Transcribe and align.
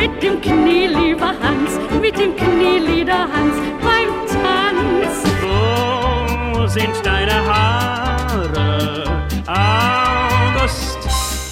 mit 0.00 0.22
dem 0.22 0.40
Knie, 0.40 0.86
lieber 0.86 1.32
Hans, 1.42 1.72
mit 2.00 2.18
dem 2.18 2.34
Knie, 2.34 2.78
lieber 2.78 3.20
Hans, 3.32 3.56
beim 3.84 4.08
Tanz. 4.32 5.14
Wo 5.42 6.66
sind 6.66 6.94
deine 7.04 7.36
Haare? 7.48 9.04
August, 9.46 10.98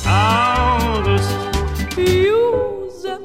August. 0.07 1.37
Josef, 1.97 3.21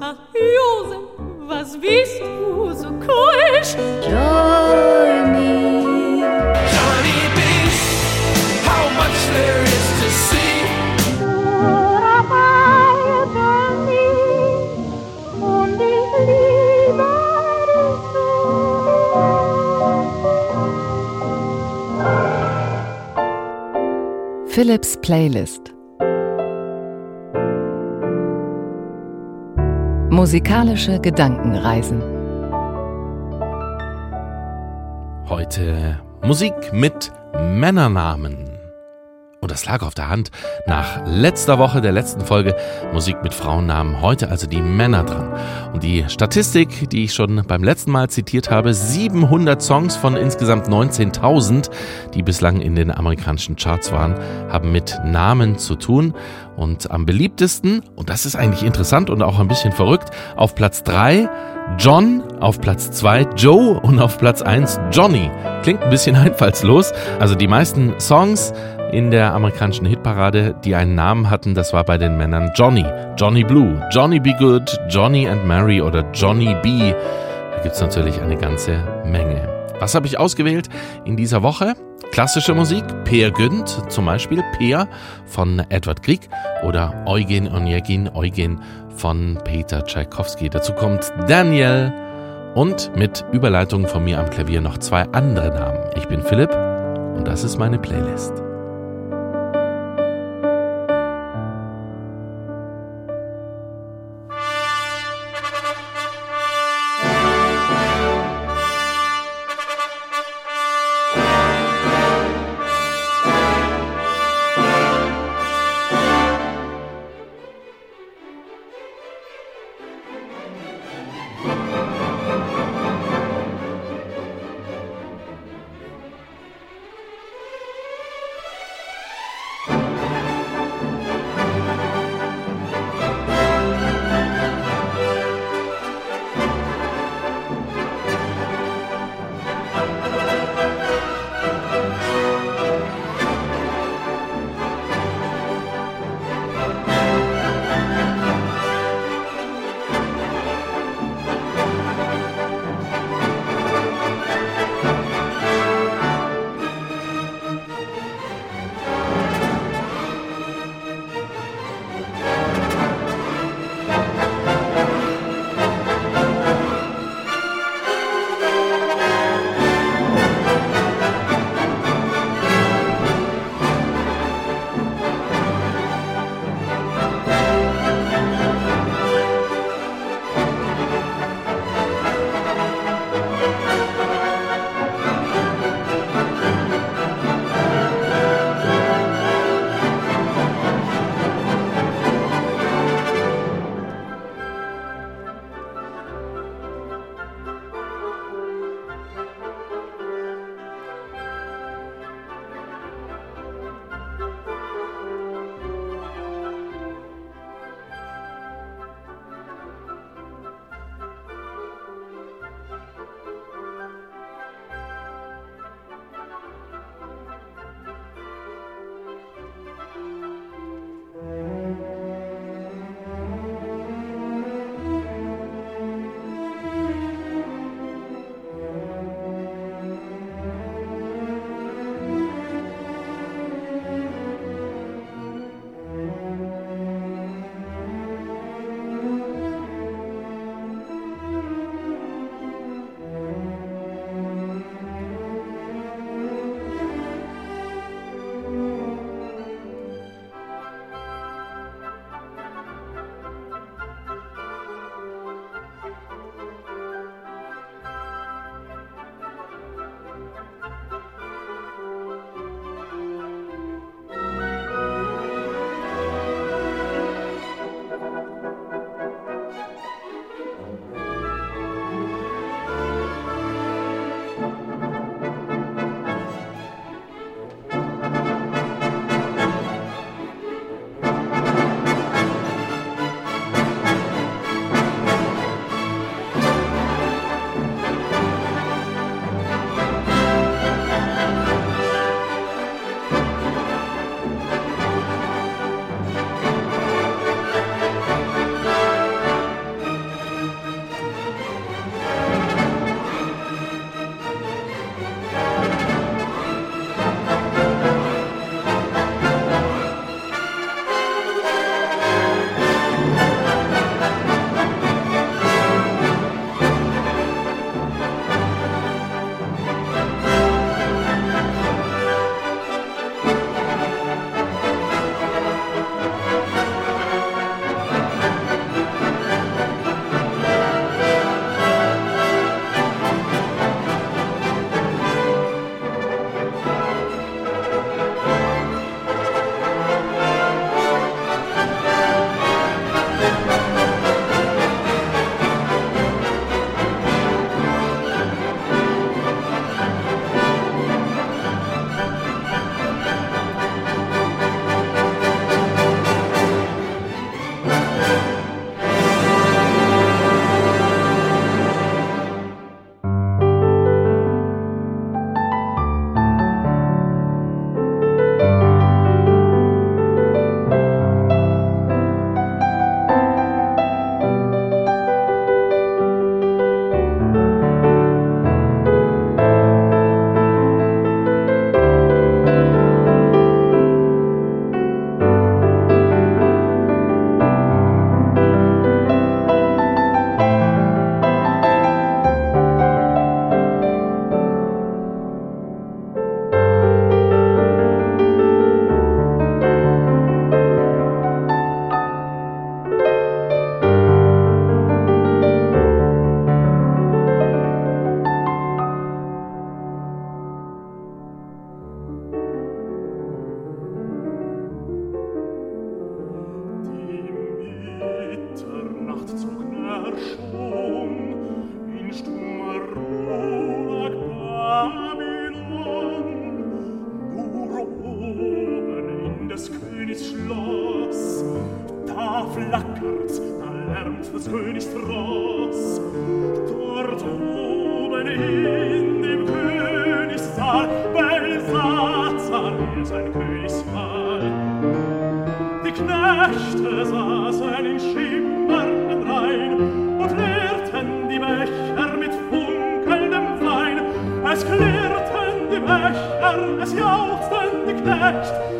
ach 0.00 0.16
Josef, 0.56 1.04
was 1.46 1.78
bist 1.78 2.20
du 2.20 2.72
so 2.72 2.88
keusch? 3.06 3.76
Johnny, 4.08 4.55
Philips 24.56 24.96
Playlist 25.02 25.74
Musikalische 30.08 30.98
Gedankenreisen 30.98 32.00
Heute 35.28 36.00
Musik 36.22 36.54
mit 36.72 37.12
Männernamen. 37.34 38.55
Und 39.46 39.52
das 39.52 39.64
lag 39.64 39.82
auf 39.82 39.94
der 39.94 40.08
Hand. 40.08 40.32
Nach 40.66 41.06
letzter 41.06 41.56
Woche, 41.60 41.80
der 41.80 41.92
letzten 41.92 42.20
Folge, 42.22 42.56
Musik 42.92 43.22
mit 43.22 43.32
Frauennamen. 43.32 44.02
Heute 44.02 44.28
also 44.28 44.48
die 44.48 44.60
Männer 44.60 45.04
dran. 45.04 45.32
Und 45.72 45.84
die 45.84 46.04
Statistik, 46.08 46.90
die 46.90 47.04
ich 47.04 47.14
schon 47.14 47.44
beim 47.46 47.62
letzten 47.62 47.92
Mal 47.92 48.10
zitiert 48.10 48.50
habe, 48.50 48.74
700 48.74 49.62
Songs 49.62 49.94
von 49.94 50.16
insgesamt 50.16 50.66
19.000, 50.66 51.70
die 52.12 52.24
bislang 52.24 52.60
in 52.60 52.74
den 52.74 52.90
amerikanischen 52.90 53.54
Charts 53.54 53.92
waren, 53.92 54.16
haben 54.50 54.72
mit 54.72 54.98
Namen 55.04 55.58
zu 55.58 55.76
tun. 55.76 56.14
Und 56.56 56.90
am 56.90 57.06
beliebtesten, 57.06 57.82
und 57.94 58.10
das 58.10 58.26
ist 58.26 58.34
eigentlich 58.34 58.64
interessant 58.64 59.10
und 59.10 59.22
auch 59.22 59.38
ein 59.38 59.46
bisschen 59.46 59.70
verrückt, 59.70 60.10
auf 60.34 60.56
Platz 60.56 60.82
3 60.82 61.28
John, 61.78 62.22
auf 62.40 62.60
Platz 62.60 62.90
2 62.92 63.28
Joe 63.36 63.78
und 63.80 64.00
auf 64.00 64.18
Platz 64.18 64.40
1 64.40 64.80
Johnny. 64.90 65.30
Klingt 65.62 65.82
ein 65.82 65.90
bisschen 65.90 66.16
einfallslos. 66.16 66.92
Also 67.20 67.34
die 67.34 67.48
meisten 67.48 67.94
Songs 68.00 68.52
in 68.92 69.10
der 69.10 69.34
amerikanischen 69.34 69.86
Hitparade, 69.86 70.54
die 70.64 70.74
einen 70.74 70.94
Namen 70.94 71.30
hatten, 71.30 71.54
das 71.54 71.72
war 71.72 71.84
bei 71.84 71.98
den 71.98 72.16
Männern 72.16 72.52
Johnny. 72.54 72.84
Johnny 73.16 73.44
Blue, 73.44 73.82
Johnny 73.90 74.20
Be 74.20 74.34
Good, 74.38 74.78
Johnny 74.88 75.28
and 75.28 75.44
Mary 75.46 75.80
oder 75.80 76.04
Johnny 76.12 76.54
B. 76.62 76.92
Da 77.54 77.62
gibt's 77.62 77.80
natürlich 77.80 78.20
eine 78.20 78.36
ganze 78.36 78.78
Menge. 79.04 79.48
Was 79.80 79.94
habe 79.94 80.06
ich 80.06 80.18
ausgewählt 80.18 80.68
in 81.04 81.16
dieser 81.16 81.42
Woche? 81.42 81.74
Klassische 82.12 82.54
Musik, 82.54 82.84
Peer 83.04 83.30
Günd, 83.30 83.68
zum 83.90 84.06
Beispiel 84.06 84.42
Peer 84.56 84.88
von 85.26 85.62
Edward 85.68 86.02
Grieg 86.02 86.28
oder 86.64 87.04
Eugen 87.06 87.52
Onegin, 87.52 88.08
Eugen 88.14 88.60
von 88.96 89.38
Peter 89.44 89.84
Tschaikowski. 89.84 90.48
Dazu 90.48 90.72
kommt 90.72 91.12
Daniel 91.28 91.92
und 92.54 92.90
mit 92.96 93.24
Überleitung 93.32 93.86
von 93.86 94.04
mir 94.04 94.18
am 94.18 94.30
Klavier 94.30 94.60
noch 94.60 94.78
zwei 94.78 95.02
andere 95.12 95.48
Namen. 95.48 95.90
Ich 95.96 96.06
bin 96.08 96.22
Philipp 96.22 96.54
und 97.16 97.26
das 97.26 97.44
ist 97.44 97.58
meine 97.58 97.78
Playlist. 97.78 98.45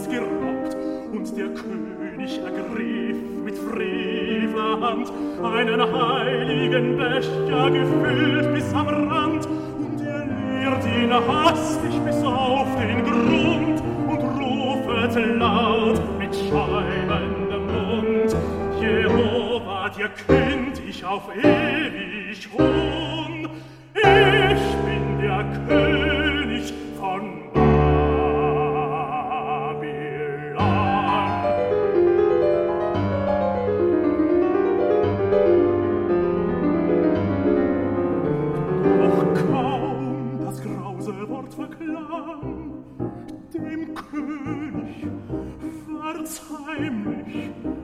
Schatz 0.00 0.08
geraubt 0.08 0.76
und 1.12 1.36
der 1.36 1.48
König 1.48 2.38
ergriff 2.38 3.16
mit 3.44 3.56
frevler 3.58 4.80
Hand 4.80 5.12
einen 5.42 5.80
heiligen 5.80 6.96
Becher 6.96 7.70
gefüllt 7.70 8.54
bis 8.54 8.72
am 8.74 8.88
Rand 8.88 9.46
und 9.46 10.00
er 10.00 10.26
leert 10.26 10.84
ihn 10.84 11.12
hastig 11.12 11.98
bis 12.04 12.22
auf 12.22 12.66
den 12.76 13.04
Grund 13.04 13.82
und 14.08 14.22
rufet 14.40 15.38
laut 15.38 16.00
mit 16.18 16.34
schäumendem 16.34 17.66
Mund 17.66 18.36
Jehova, 18.80 19.88
dir 19.90 20.08
künd 20.26 20.80
ich 20.88 21.04
auf 21.04 21.28
ewig 21.36 22.48
Hund 22.52 23.39
Amen. 47.32 47.79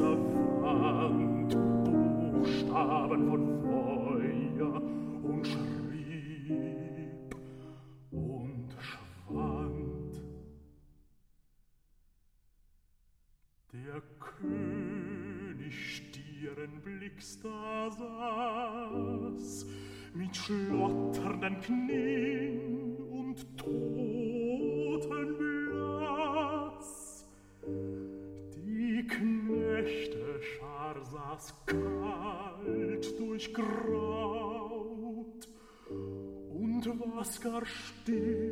weißer 0.00 0.16
Wand 0.62 1.52
Buchstaben 1.84 3.28
von 3.28 3.44
Feuer 3.62 4.82
und 5.22 5.46
schrieb 5.46 7.36
und 8.10 8.68
schwand. 8.80 10.22
Der 13.72 14.02
König 14.18 15.74
stieren 15.96 16.80
Blicks 16.82 17.40
da 17.42 17.90
saß, 17.90 19.66
mit 20.14 20.34
schlotternden 20.34 21.60
Knien 21.60 22.96
und 23.10 23.56
Tod 23.56 24.09
das 31.40 31.54
kalt 31.64 33.18
durchgraut 33.18 33.66
und 36.50 36.86
was 37.16 37.40
gar 37.40 37.64
still 37.64 38.49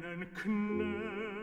meinen 0.00 0.26
Knecht. 0.34 1.33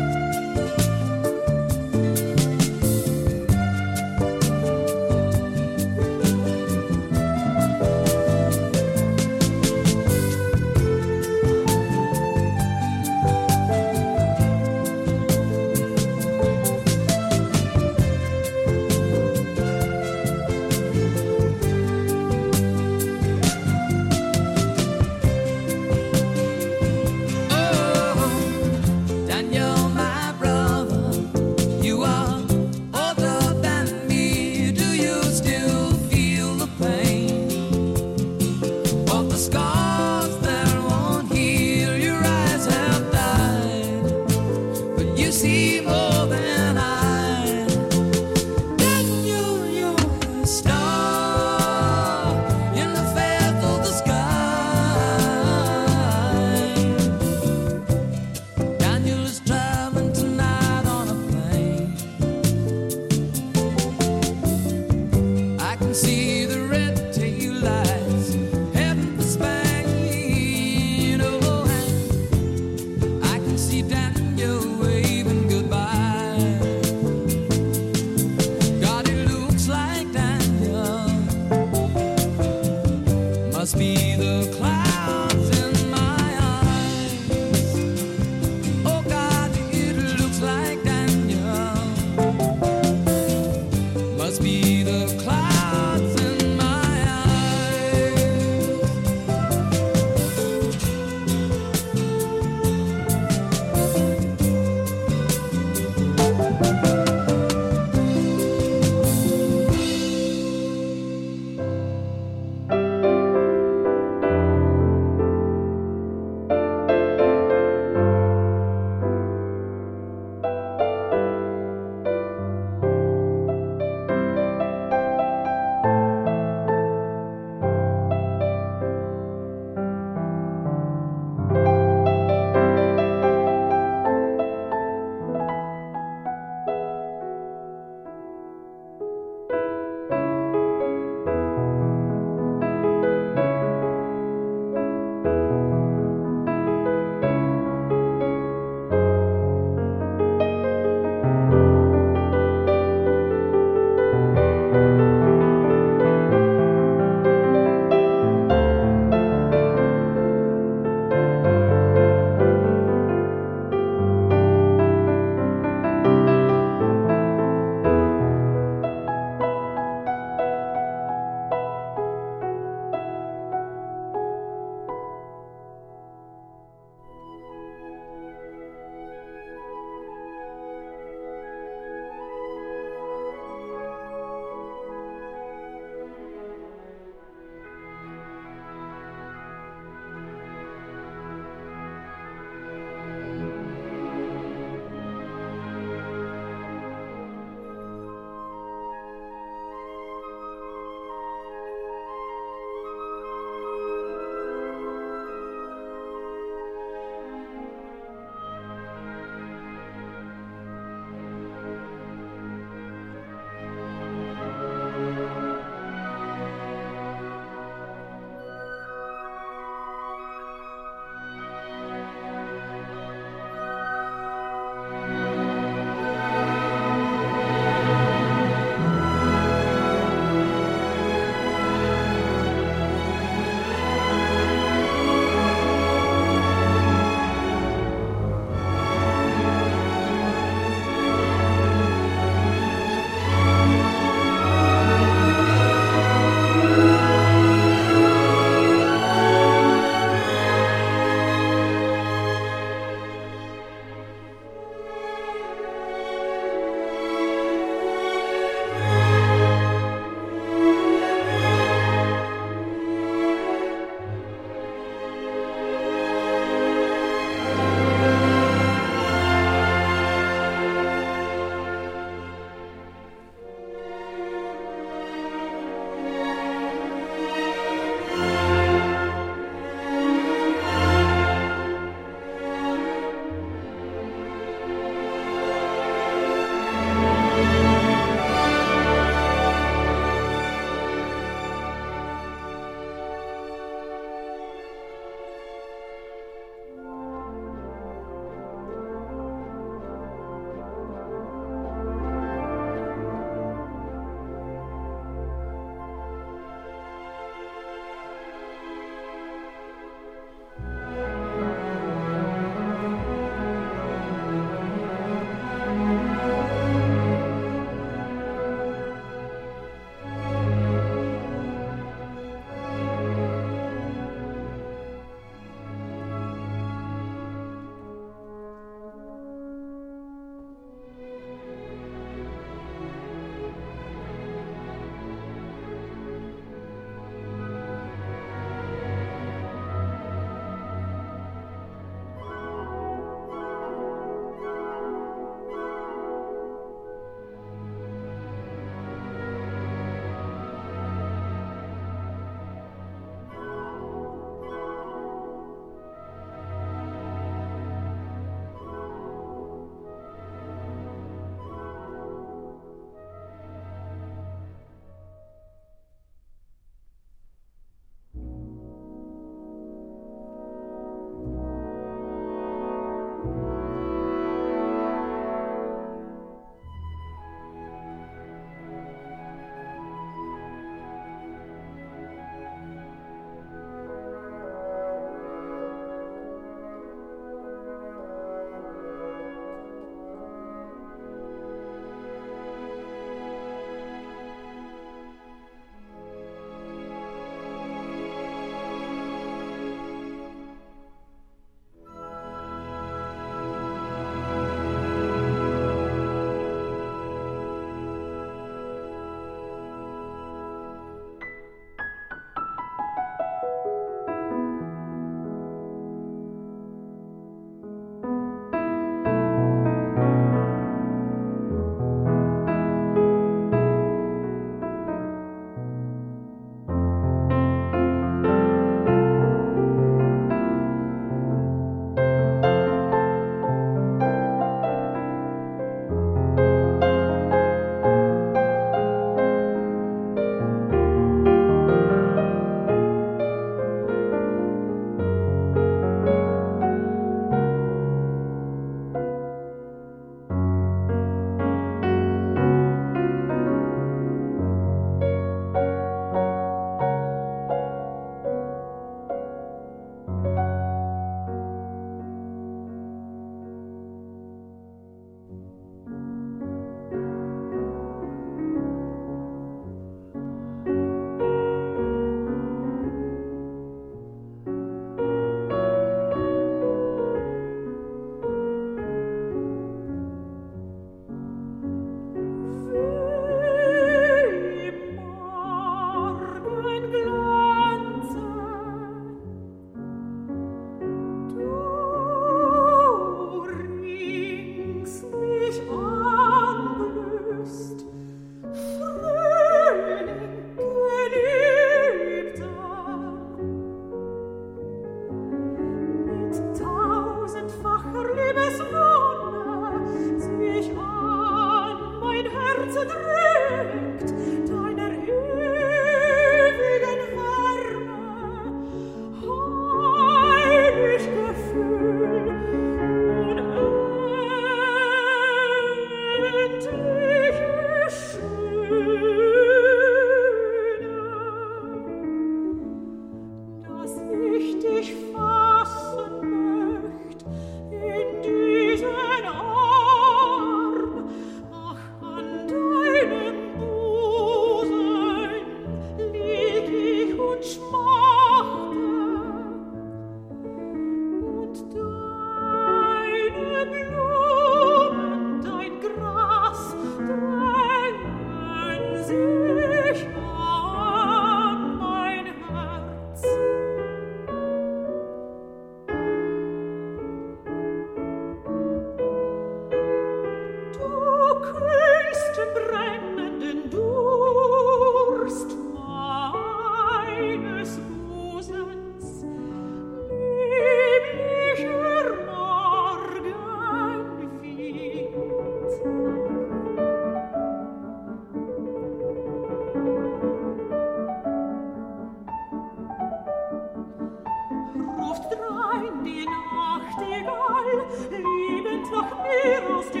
virus 599.43 600.00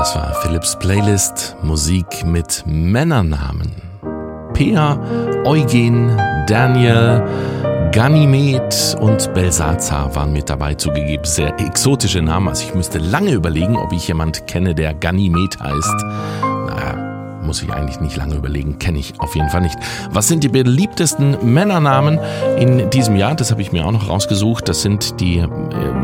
Das 0.00 0.16
war 0.16 0.32
Philips 0.36 0.78
Playlist 0.78 1.56
Musik 1.62 2.24
mit 2.24 2.64
Männernamen. 2.64 3.70
Pea, 4.54 4.98
Eugen, 5.44 6.16
Daniel, 6.46 7.22
Ganymed 7.92 8.96
und 8.98 9.34
Belsazar 9.34 10.14
waren 10.14 10.32
mit 10.32 10.48
dabei 10.48 10.74
zugegeben. 10.74 11.24
Sehr 11.26 11.54
exotische 11.60 12.22
Namen. 12.22 12.48
Also 12.48 12.64
ich 12.64 12.74
müsste 12.74 12.96
lange 12.96 13.32
überlegen, 13.32 13.76
ob 13.76 13.92
ich 13.92 14.08
jemand 14.08 14.46
kenne, 14.46 14.74
der 14.74 14.94
Ganymed 14.94 15.60
heißt 15.60 16.06
muss 17.50 17.64
ich 17.64 17.72
eigentlich 17.72 17.98
nicht 17.98 18.16
lange 18.16 18.36
überlegen, 18.36 18.78
kenne 18.78 19.00
ich 19.00 19.18
auf 19.18 19.34
jeden 19.34 19.48
Fall 19.48 19.62
nicht. 19.62 19.76
Was 20.12 20.28
sind 20.28 20.44
die 20.44 20.48
beliebtesten 20.48 21.36
Männernamen 21.52 22.20
in 22.56 22.90
diesem 22.90 23.16
Jahr? 23.16 23.34
Das 23.34 23.50
habe 23.50 23.60
ich 23.60 23.72
mir 23.72 23.84
auch 23.84 23.90
noch 23.90 24.08
rausgesucht. 24.08 24.68
Das 24.68 24.82
sind 24.82 25.18
die 25.20 25.38
äh, 25.38 25.48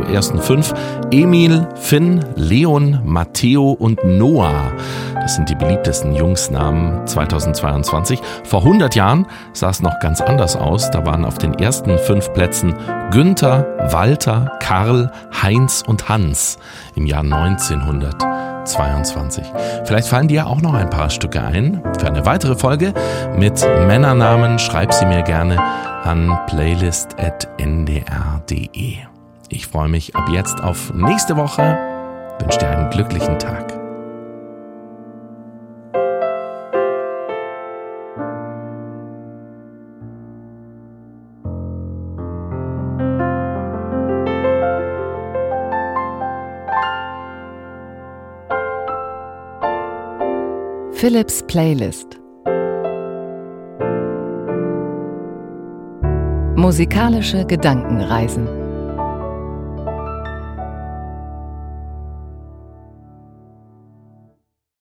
ersten 0.07 0.41
fünf. 0.41 0.73
Emil, 1.11 1.67
Finn, 1.77 2.25
Leon, 2.35 3.01
Matteo 3.05 3.73
und 3.73 4.05
Noah. 4.05 4.73
Das 5.15 5.35
sind 5.35 5.49
die 5.49 5.55
beliebtesten 5.55 6.15
Jungsnamen 6.15 7.07
2022. 7.07 8.21
Vor 8.45 8.61
100 8.61 8.95
Jahren 8.95 9.27
sah 9.53 9.71
es 9.71 9.83
noch 9.83 9.99
ganz 10.01 10.21
anders 10.21 10.57
aus. 10.57 10.91
Da 10.91 11.05
waren 11.05 11.25
auf 11.25 11.39
den 11.39 11.55
ersten 11.55 11.99
fünf 11.99 12.33
Plätzen 12.33 12.75
Günther, 13.11 13.93
Walter, 13.93 14.53
Karl, 14.61 15.11
Heinz 15.43 15.83
und 15.87 16.09
Hans 16.09 16.59
im 16.95 17.07
Jahr 17.07 17.23
1900. 17.23 18.47
22. 18.67 19.45
Vielleicht 19.85 20.09
fallen 20.09 20.29
dir 20.29 20.47
auch 20.47 20.61
noch 20.61 20.75
ein 20.75 20.91
paar 20.91 21.09
Stücke 21.11 21.43
ein. 21.43 21.83
Für 21.99 22.09
eine 22.09 22.27
weitere 22.27 22.57
Folge 22.57 22.93
mit 23.37 23.61
Männernamen 23.87 24.59
schreib 24.59 24.93
sie 24.93 25.07
mir 25.07 25.23
gerne 25.23 25.59
an 26.05 26.39
playlist.ndr.de. 26.47 29.16
Ich 29.49 29.67
freue 29.67 29.89
mich 29.89 30.15
ab 30.17 30.29
jetzt 30.29 30.61
auf 30.63 30.93
nächste 30.93 31.37
Woche. 31.37 31.79
Wünsche 32.41 32.59
dir 32.59 32.69
einen 32.71 32.91
glücklichen 32.91 33.39
Tag. 33.39 33.73
Philips 50.93 51.43
Playlist 51.47 52.19
Musikalische 56.57 57.45
Gedankenreisen 57.45 58.56